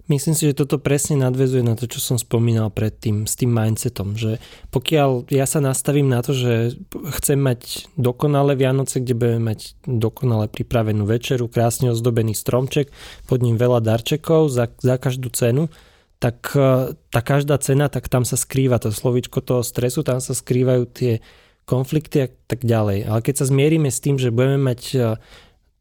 [0.09, 4.17] Myslím si, že toto presne nadvezuje na to, čo som spomínal predtým s tým mindsetom,
[4.17, 4.41] že
[4.73, 6.81] pokiaľ ja sa nastavím na to, že
[7.21, 12.89] chcem mať dokonalé Vianoce, kde budeme mať dokonale pripravenú večeru, krásne ozdobený stromček,
[13.29, 15.69] pod ním veľa darčekov za, za každú cenu,
[16.17, 20.33] tak e, tá každá cena, tak tam sa skrýva to slovičko toho stresu, tam sa
[20.33, 21.21] skrývajú tie
[21.69, 23.05] konflikty a tak ďalej.
[23.07, 24.99] Ale keď sa zmierime s tým, že budeme mať e,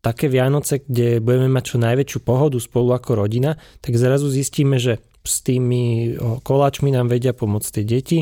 [0.07, 5.03] také Vianoce, kde budeme mať čo najväčšiu pohodu spolu ako rodina, tak zrazu zistíme, že
[5.27, 6.15] s tými
[6.47, 8.19] koláčmi nám vedia pomôcť tie deti.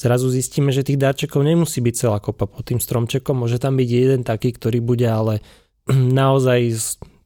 [0.00, 3.88] Zrazu zistíme, že tých darčekov nemusí byť celá kopa pod tým stromčekom, môže tam byť
[3.88, 5.44] jeden taký, ktorý bude ale
[5.92, 6.72] naozaj,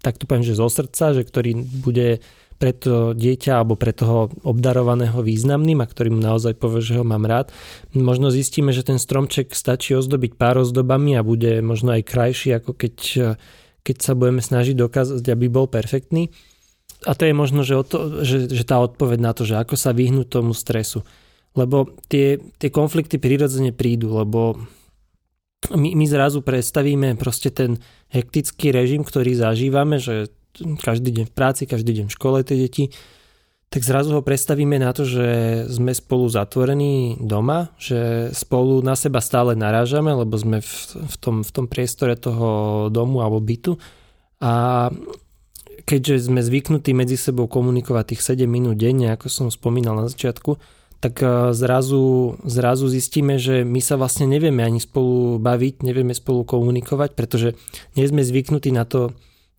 [0.02, 2.18] tak tu poviem, že zo srdca, že ktorý bude
[2.60, 7.04] pre to dieťa alebo pre toho obdarovaného významným a ktorý mu naozaj povie, že ho
[7.08, 7.48] mám rád.
[7.96, 12.76] Možno zistíme, že ten stromček stačí ozdobiť pár ozdobami a bude možno aj krajší, ako
[12.76, 12.94] keď
[13.80, 16.32] keď sa budeme snažiť dokázať, aby bol perfektný.
[17.08, 19.96] A to je možno, že, to, že, že tá odpoveď na to, že ako sa
[19.96, 21.00] vyhnúť tomu stresu.
[21.56, 24.60] Lebo tie, tie konflikty prirodzene prídu, lebo
[25.72, 27.80] my, my zrazu predstavíme proste ten
[28.12, 30.32] hektický režim, ktorý zažívame, že
[30.80, 32.84] každý deň v práci, každý deň v škole tie deti
[33.70, 35.26] tak zrazu ho predstavíme na to, že
[35.70, 40.72] sme spolu zatvorení doma, že spolu na seba stále narážame, lebo sme v,
[41.06, 43.78] v, tom, v tom priestore toho domu alebo bytu.
[44.42, 44.90] A
[45.86, 50.58] keďže sme zvyknutí medzi sebou komunikovať tých 7 minút denne, ako som spomínal na začiatku,
[50.98, 56.42] tak e, zrazu, zrazu zistíme, že my sa vlastne nevieme ani spolu baviť, nevieme spolu
[56.42, 57.54] komunikovať, pretože
[57.94, 59.14] nie sme zvyknutí na to,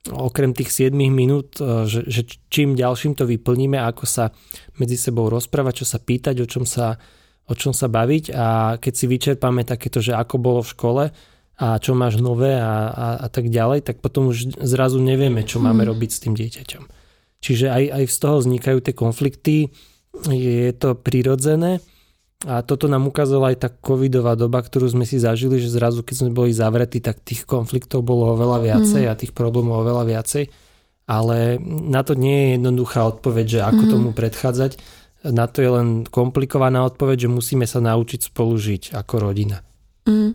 [0.09, 4.33] okrem tých 7 minút, e, že, že čím ďalším to vyplníme, ako sa
[4.81, 6.97] medzi sebou rozprávať, čo sa pýtať, o čom sa,
[7.45, 11.03] o čom sa baviť a keď si vyčerpáme takéto, že ako bolo v škole
[11.61, 15.61] a čo máš nové a, a, a tak ďalej, tak potom už zrazu nevieme, čo
[15.61, 15.89] máme mhm.
[15.93, 16.83] robiť s tým dieťaťom.
[17.41, 19.55] Čiže aj, aj z toho vznikajú tie konflikty,
[20.29, 21.81] je to prirodzené,
[22.41, 26.25] A toto nám ukázala aj tá covidová doba, ktorú sme si zažili, že zrazu keď
[26.25, 29.09] sme boli zavretí, tak tých konfliktov bolo oveľa viacej mm.
[29.09, 30.43] a tých problémov oveľa viacej.
[31.05, 33.91] Ale na to nie je jednoduchá odpoveď, že ako mm.
[33.93, 34.71] tomu predchádzať.
[35.29, 39.61] Na to je len komplikovaná odpoveď, že musíme sa naučiť spolu žiť ako rodina.
[40.09, 40.33] Mm.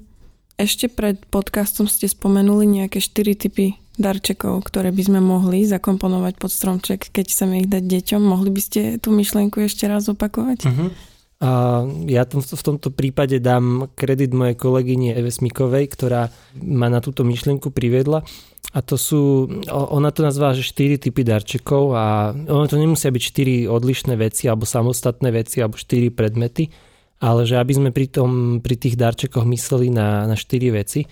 [0.57, 6.55] Ešte pred podcastom ste spomenuli nejaké 4 typy darčekov, ktoré by sme mohli zakomponovať pod
[6.55, 8.23] stromček, keď chceme ich dať deťom.
[8.23, 10.71] Mohli by ste tú myšlienku ešte raz opakovať?
[10.71, 11.16] Mm-hmm.
[11.37, 17.29] A ja v tomto prípade dám kredit mojej kolegyne Eve Smikovej, ktorá ma na túto
[17.29, 18.25] myšlienku priviedla.
[18.73, 23.23] A to sú, ona to nazvá, že 4 typy darčekov a ono to nemusia byť
[23.69, 26.73] 4 odlišné veci alebo samostatné veci alebo 4 predmety,
[27.21, 31.05] ale že aby sme pri, tom, pri tých darčekoch mysleli na, na 4 veci.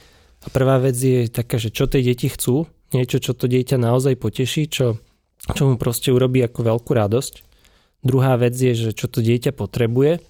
[0.45, 4.21] A prvá vec je taká, že čo tie deti chcú, niečo, čo to dieťa naozaj
[4.21, 5.01] poteší, čo,
[5.53, 7.54] čo mu proste urobí ako veľkú radosť.
[8.05, 10.21] Druhá vec je, že čo to dieťa potrebuje,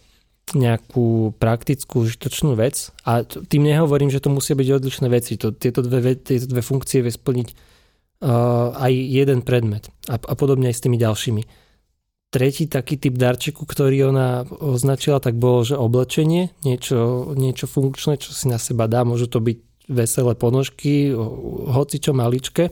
[0.52, 2.92] nejakú praktickú, užitočnú vec.
[3.08, 5.40] A tým nehovorím, že to musia byť odlišné veci.
[5.40, 9.88] To, tieto, dve, tieto dve funkcie vie splniť uh, aj jeden predmet.
[10.06, 11.42] A, a podobne aj s tými ďalšími.
[12.28, 18.34] Tretí taký typ darčeku, ktorý ona označila, tak bolo, že oblečenie, niečo, niečo funkčné, čo
[18.34, 19.06] si na seba dá.
[19.06, 21.14] Môžu to byť veselé ponožky,
[21.72, 22.68] hoci čo maličké.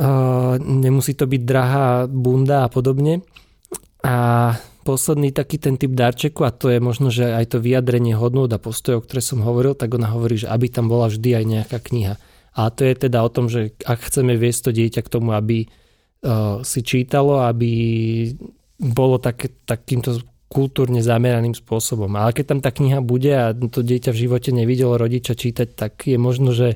[0.00, 3.24] Uh, nemusí to byť drahá bunda a podobne.
[4.00, 8.48] A posledný taký ten typ darčeku, a to je možno, že aj to vyjadrenie hodnôt
[8.48, 11.78] a postojov, ktoré som hovoril, tak ona hovorí, že aby tam bola vždy aj nejaká
[11.78, 12.14] kniha.
[12.56, 15.68] A to je teda o tom, že ak chceme viesť to dieťa k tomu, aby
[15.68, 17.70] uh, si čítalo, aby
[18.80, 22.10] bolo tak, takýmto kultúrne zameraným spôsobom.
[22.18, 26.10] Ale keď tam tá kniha bude a to dieťa v živote nevidelo rodiča čítať, tak
[26.10, 26.74] je možno, že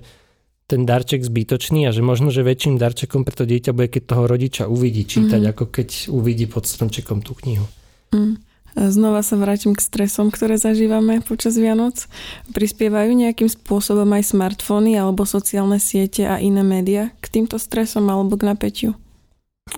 [0.65, 4.25] ten darček zbytočný a že možno, že väčším darčekom pre to dieťa bude, keď toho
[4.25, 5.51] rodiča uvidí čítať, mm.
[5.53, 7.69] ako keď uvidí pod stromčekom tú knihu.
[8.17, 8.41] Mm.
[8.75, 12.11] Znova sa vrátim k stresom, ktoré zažívame počas Vianoc.
[12.51, 18.35] Prispievajú nejakým spôsobom aj smartfóny alebo sociálne siete a iné médiá k týmto stresom alebo
[18.35, 18.91] k napätiu?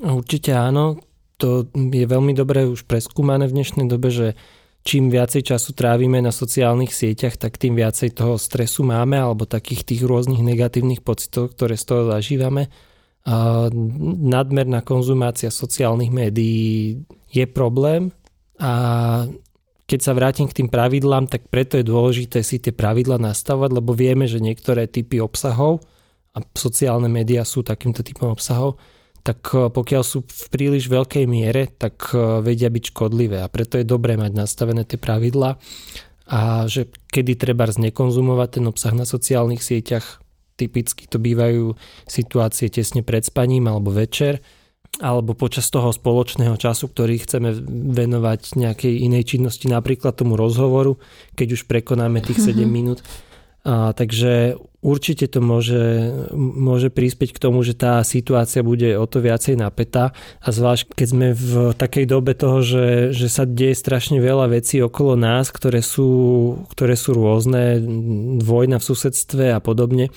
[0.00, 0.96] Určite áno.
[1.36, 4.32] To je veľmi dobre už preskúmané v dnešnej dobe, že
[4.86, 9.82] čím viacej času trávime na sociálnych sieťach, tak tým viacej toho stresu máme alebo takých
[9.82, 12.70] tých rôznych negatívnych pocitov, ktoré z toho zažívame.
[13.26, 13.66] A
[14.22, 17.02] nadmerná konzumácia sociálnych médií
[17.34, 18.14] je problém
[18.62, 18.72] a
[19.86, 23.94] keď sa vrátim k tým pravidlám, tak preto je dôležité si tie pravidla nastavovať, lebo
[23.94, 25.82] vieme, že niektoré typy obsahov
[26.34, 28.78] a sociálne médiá sú takýmto typom obsahov,
[29.26, 33.82] tak e, pokiaľ sú v príliš veľkej miere, tak e, vedia byť škodlivé a preto
[33.82, 35.58] je dobré mať nastavené tie pravidlá
[36.30, 40.22] a že kedy treba znekonzumovať ten obsah na sociálnych sieťach,
[40.54, 41.74] typicky to bývajú
[42.06, 44.42] situácie tesne pred spaním alebo večer,
[44.96, 47.52] alebo počas toho spoločného času, ktorý chceme
[47.92, 50.96] venovať nejakej inej činnosti, napríklad tomu rozhovoru,
[51.36, 52.70] keď už prekonáme tých 7 mm-hmm.
[52.70, 53.04] minút.
[53.66, 59.18] A, takže určite to môže, môže prispieť k tomu, že tá situácia bude o to
[59.18, 64.22] viacej napätá a zvlášť keď sme v takej dobe toho, že, že sa deje strašne
[64.22, 66.06] veľa vecí okolo nás, ktoré sú,
[66.70, 67.82] ktoré sú rôzne,
[68.38, 70.14] vojna v susedstve a podobne.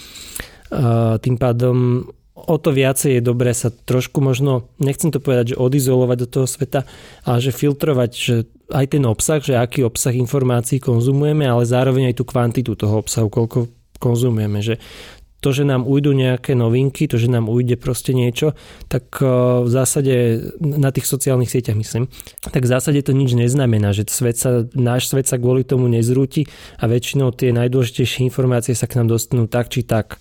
[0.69, 2.05] A tým pádom
[2.45, 6.47] o to viacej je dobré sa trošku možno, nechcem to povedať, že odizolovať do toho
[6.47, 6.88] sveta,
[7.28, 8.36] ale že filtrovať, že
[8.69, 13.28] aj ten obsah, že aký obsah informácií konzumujeme, ale zároveň aj tú kvantitu toho obsahu,
[13.28, 13.67] koľko
[13.99, 14.80] konzumujeme, že
[15.39, 18.60] to, že nám ujdu nejaké novinky, to, že nám ujde proste niečo,
[18.91, 19.25] tak e,
[19.63, 20.15] v zásade
[20.60, 22.12] na tých sociálnych sieťach myslím,
[22.43, 26.43] tak v zásade to nič neznamená, že svet sa, náš svet sa kvôli tomu nezrúti
[26.75, 30.19] a väčšinou tie najdôležitejšie informácie sa k nám dostanú tak či tak.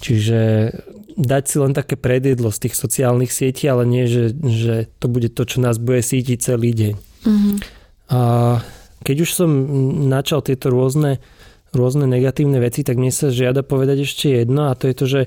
[0.00, 0.72] Čiže
[1.14, 5.30] dať si len také predjedlo z tých sociálnych sietí, ale nie, že, že to bude
[5.34, 6.94] to, čo nás bude sítiť celý deň.
[7.24, 7.56] Mm-hmm.
[8.10, 8.20] A
[9.04, 9.50] keď už som
[10.10, 11.22] načal tieto rôzne
[11.74, 15.20] rôzne negatívne veci, tak mne sa žiada povedať ešte jedno a to je to, že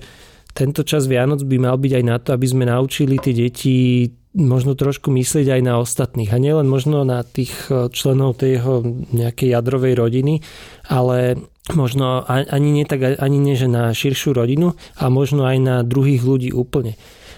[0.56, 4.78] tento čas Vianoc by mal byť aj na to, aby sme naučili tie deti možno
[4.78, 6.30] trošku myslieť aj na ostatných.
[6.30, 10.45] A nielen možno na tých e, členov tej jeho nejakej jadrovej rodiny,
[10.86, 11.41] ale
[11.73, 16.23] možno ani nie, tak, ani nie, že na širšiu rodinu a možno aj na druhých
[16.23, 16.95] ľudí úplne.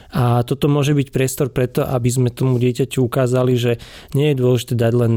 [0.10, 3.78] A toto môže byť priestor preto, aby sme tomu dieťaťu ukázali, že
[4.18, 5.14] nie je dôležité dať len,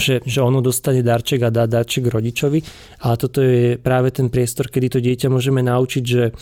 [0.00, 2.60] že, že ono dostane darček a dá darček rodičovi,
[3.04, 6.32] ale toto je práve ten priestor, kedy to dieťa môžeme naučiť, že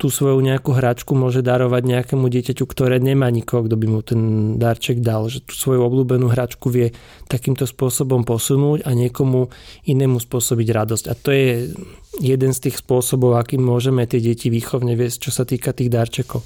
[0.00, 4.20] tú svoju nejakú hračku môže darovať nejakému dieťaťu, ktoré nemá nikoho, kto by mu ten
[4.56, 5.28] darček dal.
[5.28, 6.96] Že tú svoju obľúbenú hračku vie
[7.28, 9.52] takýmto spôsobom posunúť a niekomu
[9.84, 11.04] inému spôsobiť radosť.
[11.12, 11.76] A to je
[12.24, 16.40] jeden z tých spôsobov, akým môžeme tie deti výchovne viesť, čo sa týka tých darčekov.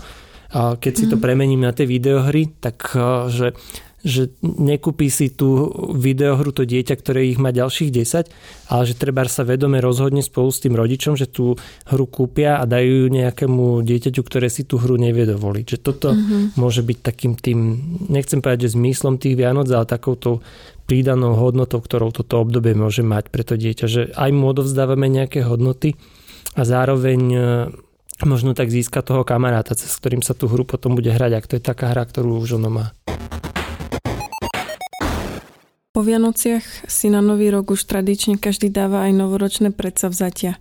[0.59, 1.23] A keď si to mhm.
[1.23, 2.83] premením na tie videohry, tak
[3.31, 3.55] že
[4.07, 9.27] že nekúpi si tú videohru to dieťa, ktoré ich má ďalších 10, ale že treba
[9.27, 11.59] sa vedome rozhodne spolu s tým rodičom, že tú
[11.91, 15.67] hru kúpia a dajú ju nejakému dieťaťu, ktoré si tú hru nevie dovoliť.
[15.75, 16.55] Že toto uh-huh.
[16.55, 17.59] môže byť takým tým,
[18.07, 20.47] nechcem povedať, že zmyslom tých Vianoc, ale takouto
[20.87, 23.85] prídanou hodnotou, ktorou toto obdobie môže mať pre to dieťa.
[23.85, 25.99] Že aj mu odovzdávame nejaké hodnoty
[26.57, 27.41] a zároveň e,
[28.25, 31.55] možno tak získa toho kamaráta, cez ktorým sa tú hru potom bude hrať, ak to
[31.61, 32.87] je taká hra, ktorú už ono má.
[35.99, 40.55] Po Vianociach si na Nový rok už tradične každý dáva aj novoročné predsavzatia.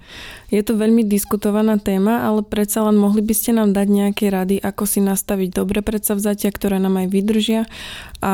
[0.50, 4.58] Je to veľmi diskutovaná téma, ale predsa len mohli by ste nám dať nejaké rady,
[4.58, 7.70] ako si nastaviť dobré predsavzatia, ktoré nám aj vydržia
[8.18, 8.34] a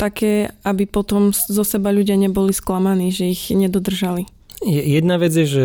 [0.00, 4.24] také, aby potom zo seba ľudia neboli sklamaní, že ich nedodržali.
[4.64, 5.62] Jedna vec je, že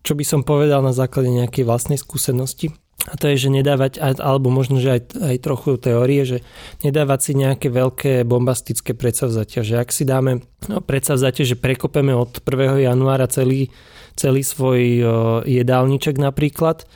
[0.00, 4.46] čo by som povedal na základe nejakej vlastnej skúsenosti, a to je, že nedávať, alebo
[4.46, 6.38] možno, že aj, aj trochu teórie, že
[6.86, 9.66] nedávať si nejaké veľké bombastické predsavzatia.
[9.66, 12.86] Že ak si dáme no, predsavzatie, že prekopeme od 1.
[12.86, 13.74] januára celý,
[14.14, 15.02] celý svoj
[15.42, 16.86] jedálniček napríklad,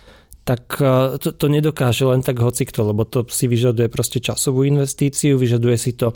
[0.47, 0.79] tak
[1.19, 5.99] to, to nedokáže len tak hocikto, lebo to si vyžaduje proste časovú investíciu, vyžaduje si
[5.99, 6.15] to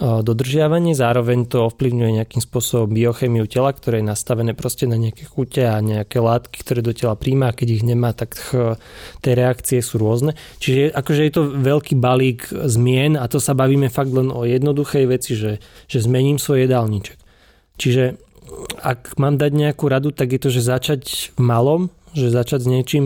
[0.00, 5.62] dodržiavanie, zároveň to ovplyvňuje nejakým spôsobom biochemiu tela, ktoré je nastavené proste na nejaké chute
[5.62, 8.34] a nejaké látky, ktoré do tela príjma keď ich nemá, tak
[9.22, 10.34] tie reakcie sú rôzne.
[10.58, 15.06] Čiže akože je to veľký balík zmien a to sa bavíme fakt len o jednoduchej
[15.06, 17.18] veci, že, že zmením svoj jedálniček.
[17.78, 18.18] Čiže
[18.82, 21.82] ak mám dať nejakú radu, tak je to, že začať v malom,
[22.18, 23.04] že začať s niečím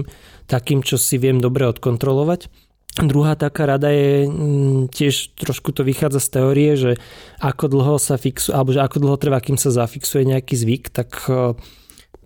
[0.48, 2.67] takým, čo si viem dobre odkontrolovať
[2.98, 6.92] Druhá taká rada je mm, tiež trošku to vychádza z teórie, že
[7.38, 11.14] ako dlho sa fixuje, alebo že ako dlho trvá, kým sa zafixuje nejaký zvyk, tak
[11.30, 11.54] e,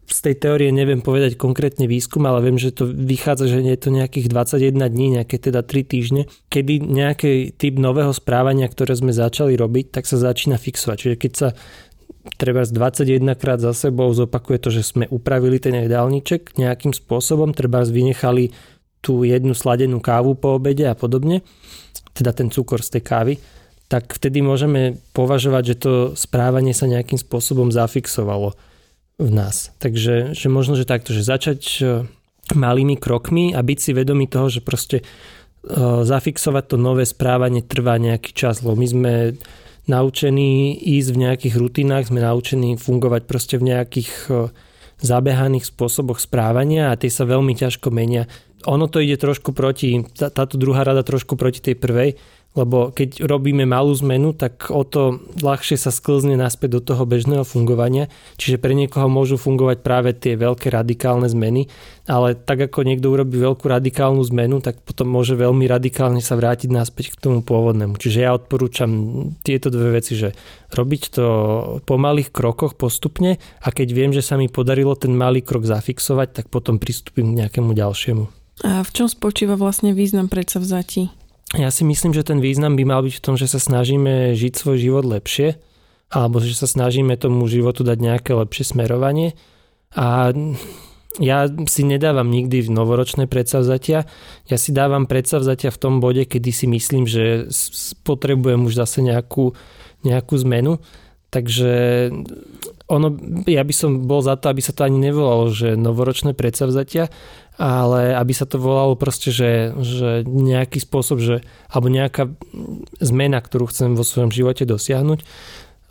[0.09, 3.93] z tej teórie neviem povedať konkrétne výskum, ale viem, že to vychádza, že je to
[3.93, 9.53] nejakých 21 dní, nejaké teda 3 týždne, kedy nejaký typ nového správania, ktoré sme začali
[9.57, 10.97] robiť, tak sa začína fixovať.
[10.97, 11.49] Čiže keď sa
[12.39, 17.83] treba 21 krát za sebou zopakuje to, že sme upravili ten jedálniček nejakým spôsobom, treba
[17.83, 18.55] vynechali
[19.03, 21.43] tú jednu sladenú kávu po obede a podobne,
[22.15, 23.35] teda ten cukor z tej kávy,
[23.91, 28.57] tak vtedy môžeme považovať, že to správanie sa nejakým spôsobom zafixovalo
[29.21, 29.75] v nás.
[29.83, 31.85] Takže že možno, že takto, že začať e,
[32.57, 35.05] malými krokmi a byť si vedomý toho, že proste e,
[36.09, 39.13] zafixovať to nové správanie trvá nejaký čas, lebo my sme
[39.91, 44.33] naučení ísť v nejakých rutinách, sme naučení fungovať proste v nejakých e,
[45.03, 48.31] zabehaných spôsoboch správania a tie sa veľmi ťažko menia.
[48.65, 52.15] Ono to ide trošku proti, tá, táto druhá rada trošku proti tej prvej,
[52.53, 57.49] lebo keď robíme malú zmenu, tak o to ľahšie sa sklzne naspäť do toho bežného
[57.49, 58.13] fungovania.
[58.37, 61.73] Čiže pre niekoho môžu fungovať práve tie veľké radikálne zmeny,
[62.05, 66.69] ale tak ako niekto urobí veľkú radikálnu zmenu, tak potom môže veľmi radikálne sa vrátiť
[66.69, 67.97] naspäť k tomu pôvodnému.
[67.97, 68.91] Čiže ja odporúčam
[69.41, 70.37] tieto dve veci, že
[70.77, 71.27] robiť to
[71.89, 76.29] po malých krokoch postupne a keď viem, že sa mi podarilo ten malý krok zafixovať,
[76.37, 78.29] tak potom pristúpim k nejakému ďalšiemu.
[78.63, 81.22] A v čom spočíva vlastne význam predsavzatí?
[81.53, 84.53] Ja si myslím, že ten význam by mal byť v tom, že sa snažíme žiť
[84.57, 85.61] svoj život lepšie,
[86.09, 89.37] alebo že sa snažíme tomu životu dať nejaké lepšie smerovanie.
[89.93, 90.33] A
[91.21, 94.09] ja si nedávam nikdy v novoročné predsavzatia.
[94.49, 97.53] Ja si dávam predsavzatia v tom bode, kedy si myslím, že
[98.01, 99.53] potrebujem už zase nejakú,
[100.09, 100.81] nejakú zmenu.
[101.29, 102.09] Takže
[102.93, 103.17] ono,
[103.49, 107.09] ja by som bol za to, aby sa to ani nevolalo, že novoročné predsavzatia,
[107.57, 111.41] ale aby sa to volalo proste, že, že nejaký spôsob, že,
[111.73, 112.29] alebo nejaká
[113.01, 115.25] zmena, ktorú chcem vo svojom živote dosiahnuť.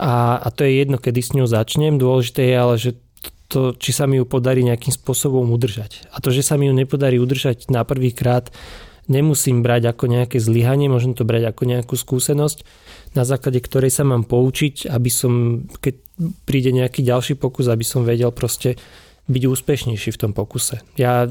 [0.01, 1.97] A, a to je jedno, kedy s ňou začnem.
[1.97, 2.91] Dôležité je ale, že
[3.51, 6.07] to, či sa mi ju podarí nejakým spôsobom udržať.
[6.15, 8.47] A to, že sa mi ju nepodarí udržať na prvý krát,
[9.11, 12.63] nemusím brať ako nejaké zlyhanie, môžem to brať ako nejakú skúsenosť,
[13.11, 15.95] na základe ktorej sa mám poučiť, aby som, keď
[16.47, 18.79] príde nejaký ďalší pokus, aby som vedel proste
[19.27, 20.81] byť úspešnejší v tom pokuse.
[20.97, 21.27] Ja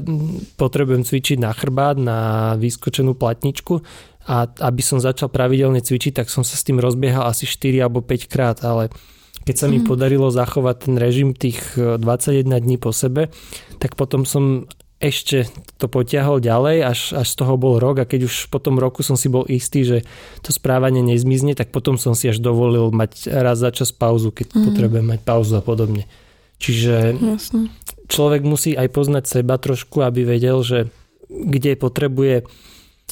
[0.55, 3.83] potrebujem cvičiť na chrbát, na vyskočenú platničku
[4.29, 8.05] a aby som začal pravidelne cvičiť, tak som sa s tým rozbiehal asi 4 alebo
[8.05, 8.93] 5 krát, ale
[9.41, 9.89] keď sa mi mm.
[9.89, 13.33] podarilo zachovať ten režim tých 21 e, dní po sebe,
[13.81, 14.69] tak potom som
[15.01, 15.49] ešte
[15.81, 19.01] to potiahol ďalej, až, až z toho bol rok a keď už po tom roku
[19.01, 19.97] som si bol istý, že
[20.45, 24.53] to správanie nezmizne, tak potom som si až dovolil mať raz za čas pauzu, keď
[24.53, 24.63] mm.
[24.69, 26.05] potrebujem mať pauzu a podobne.
[26.61, 27.73] Čiže Jasne.
[28.05, 30.93] človek musí aj poznať seba trošku, aby vedel, že
[31.25, 32.45] kde potrebuje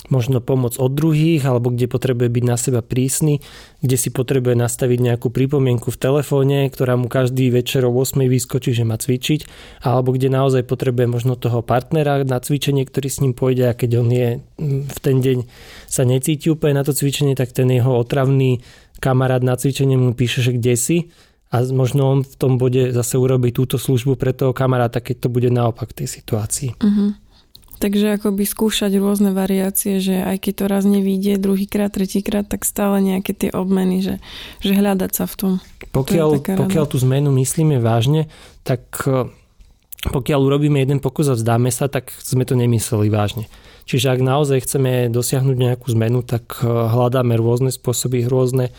[0.08, 3.44] možno pomoc od druhých, alebo kde potrebuje byť na seba prísny,
[3.84, 8.72] kde si potrebuje nastaviť nejakú pripomienku v telefóne, ktorá mu každý večer o 8 vyskočí,
[8.72, 9.44] že má cvičiť,
[9.84, 13.92] alebo kde naozaj potrebuje možno toho partnera na cvičenie, ktorý s ním pôjde a keď
[14.00, 14.30] on je
[14.88, 15.44] v ten deň
[15.92, 18.64] sa necíti úplne na to cvičenie, tak ten jeho otravný
[19.04, 20.98] kamarát na cvičenie mu píše, že kde si
[21.50, 25.30] a možno on v tom bode zase urobí túto službu pre toho kamaráta, keď to
[25.34, 26.78] bude naopak tej situácii.
[26.78, 27.18] Uh-huh.
[27.80, 33.00] Takže akoby skúšať rôzne variácie, že aj keď to raz nevíde druhýkrát, tretíkrát, tak stále
[33.00, 34.16] nejaké tie obmeny, že,
[34.60, 35.52] že hľadať sa v tom.
[35.96, 38.28] Pokiaľ, to pokiaľ tú zmenu myslíme vážne,
[38.68, 39.32] tak e,
[40.12, 43.48] pokiaľ urobíme jeden pokus a vzdáme sa, tak sme to nemysleli vážne.
[43.88, 48.76] Čiže ak naozaj chceme dosiahnuť nejakú zmenu, tak e, hľadáme rôzne spôsoby, rôzne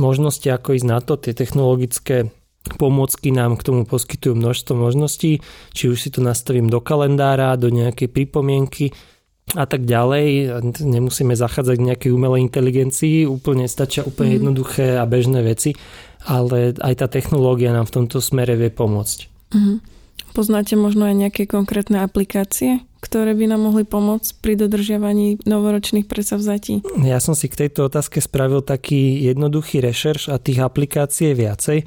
[0.00, 1.20] možnosti, ako ísť na to.
[1.20, 2.32] Tie technologické
[2.62, 5.42] Pomôcky nám k tomu poskytujú množstvo možností,
[5.74, 8.94] či už si to nastavím do kalendára, do nejakej pripomienky
[9.58, 10.62] a tak ďalej.
[10.78, 14.38] Nemusíme zachádzať k nejakej umelej inteligencii, úplne stačia úplne mm.
[14.38, 15.74] jednoduché a bežné veci,
[16.22, 19.18] ale aj tá technológia nám v tomto smere vie pomôcť.
[19.58, 19.82] Mm.
[20.32, 26.80] Poznáte možno aj nejaké konkrétne aplikácie, ktoré by nám mohli pomôcť pri dodržiavaní novoročných predsavzatí?
[27.04, 31.78] Ja som si k tejto otázke spravil taký jednoduchý rešerš a tých aplikácií je viacej.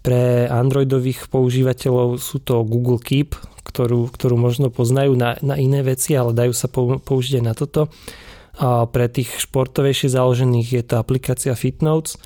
[0.00, 3.36] Pre Androidových používateľov sú to Google Keep,
[3.68, 7.92] ktorú, ktorú možno poznajú na, na iné veci, ale dajú sa použiť aj na toto.
[8.60, 12.20] A pre tých športovejšie založených je to aplikácia Fitnotes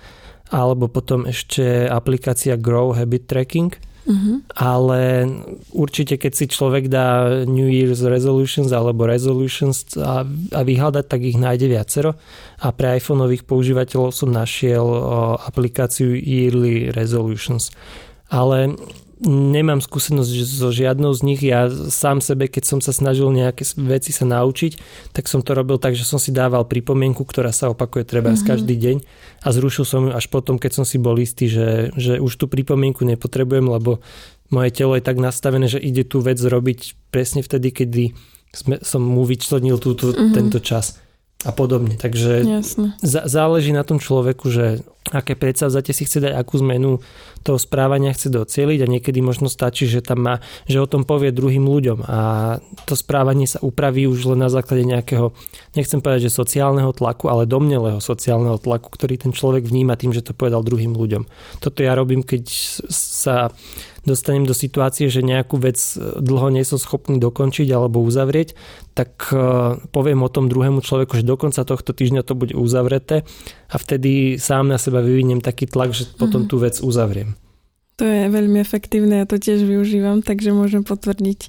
[0.55, 3.73] alebo potom ešte aplikácia Grow Habit Tracking–
[4.05, 4.45] Uh-huh.
[4.53, 5.33] Ale
[5.73, 11.41] určite, keď si človek dá New Year's Resolutions alebo Resolutions a, a vyhľadať, tak ich
[11.41, 12.13] nájde viacero.
[12.61, 14.85] A pre iPhoneových používateľov som našiel
[15.41, 17.73] aplikáciu Yearly Resolutions.
[18.29, 18.77] Ale
[19.25, 21.41] nemám skúsenosť so žiadnou z nich.
[21.41, 24.79] Ja sám sebe, keď som sa snažil nejaké veci sa naučiť,
[25.17, 28.49] tak som to robil tak, že som si dával pripomienku, ktorá sa opakuje treba mm-hmm.
[28.49, 28.97] každý deň
[29.43, 32.47] a zrušil som ju až potom, keď som si bol istý, že, že už tú
[32.47, 34.05] pripomienku nepotrebujem, lebo
[34.53, 38.05] moje telo je tak nastavené, že ide tú vec robiť presne vtedy, kedy
[38.55, 40.33] sme, som mu vyčlenil túto, mm-hmm.
[40.37, 41.04] tento čas
[41.45, 41.95] a podobne.
[42.01, 42.43] Takže
[43.05, 44.81] z- záleží na tom človeku, že
[45.13, 46.97] aké predsavzatie si chce dať, akú zmenu
[47.45, 50.35] toho správania chce docieliť a niekedy možno stačí, že tam má,
[50.65, 52.19] že o tom povie druhým ľuďom a
[52.89, 55.37] to správanie sa upraví už len na základe nejakého,
[55.77, 60.25] nechcem povedať, že sociálneho tlaku, ale domnelého sociálneho tlaku, ktorý ten človek vníma tým, že
[60.25, 61.29] to povedal druhým ľuďom.
[61.61, 62.49] Toto ja robím, keď
[62.89, 63.53] sa
[64.05, 68.57] dostanem do situácie, že nejakú vec dlho nie som schopný dokončiť alebo uzavrieť,
[68.93, 69.37] tak e,
[69.91, 73.25] poviem o tom druhému človeku, že do konca tohto týždňa to bude uzavreté
[73.69, 76.49] a vtedy sám na seba vyviniem taký tlak, že potom mm.
[76.49, 77.35] tú vec uzavriem.
[77.99, 81.41] To je veľmi efektívne, ja to tiež využívam, takže môžem potvrdiť.
[81.45, 81.49] E,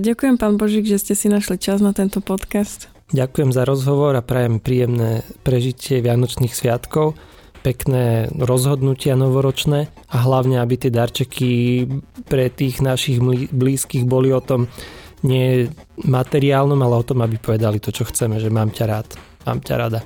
[0.00, 2.88] ďakujem pán Božík, že ste si našli čas na tento podcast.
[3.08, 7.16] Ďakujem za rozhovor a prajem príjemné prežitie Vianočných sviatkov
[7.60, 11.50] pekné rozhodnutia novoročné a hlavne, aby tie darčeky
[12.26, 13.18] pre tých našich
[13.50, 14.70] blízkych boli o tom
[15.26, 15.66] nie
[16.06, 19.08] materiálnom, ale o tom, aby povedali to, čo chceme, že mám ťa rád,
[19.46, 20.00] mám ťa rada.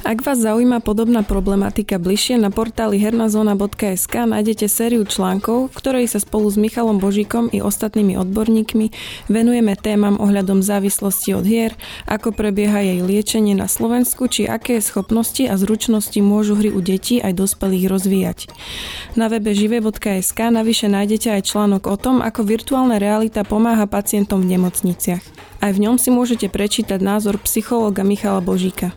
[0.00, 6.16] Ak vás zaujíma podobná problematika bližšie, na portáli hernazona.sk nájdete sériu článkov, v ktorej sa
[6.16, 8.96] spolu s Michalom Božíkom i ostatnými odborníkmi
[9.28, 11.76] venujeme témam ohľadom závislosti od hier,
[12.08, 17.20] ako prebieha jej liečenie na Slovensku, či aké schopnosti a zručnosti môžu hry u detí
[17.20, 18.48] aj dospelých rozvíjať.
[19.20, 24.56] Na webe žive.sk navyše nájdete aj článok o tom, ako virtuálna realita pomáha pacientom v
[24.56, 25.20] nemocniciach.
[25.60, 28.96] Aj v ňom si môžete prečítať názor psychológa Michala Božíka.